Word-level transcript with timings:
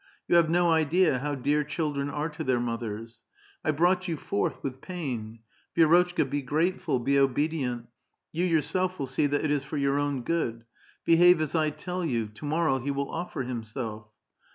You 0.27 0.35
have 0.37 0.49
no 0.49 0.71
idea 0.71 1.19
how 1.19 1.35
dear 1.35 1.63
children 1.63 2.09
are 2.09 2.27
to 2.29 2.43
their 2.43 2.59
mothei 2.59 3.03
s. 3.03 3.21
I 3.63 3.69
brought 3.69 4.07
you 4.07 4.17
forth 4.17 4.63
with 4.63 4.81
pain. 4.81 5.41
Vi^rotchka, 5.77 6.27
be 6.27 6.41
grateful, 6.41 6.97
be 6.97 7.19
obedient; 7.19 7.85
you 8.31 8.43
yourself 8.43 8.97
will 8.97 9.05
see 9.05 9.27
that 9.27 9.45
it 9.45 9.51
is 9.51 9.63
for 9.63 9.77
your 9.77 9.99
own 9.99 10.23
good. 10.23 10.63
Behave 11.05 11.39
as 11.39 11.53
1 11.53 11.73
tell 11.73 12.01
von. 12.01 12.29
To 12.33 12.45
morrow 12.45 12.79
he 12.79 12.89
will 12.89 13.11
offer 13.11 13.43
himself." 13.43 14.07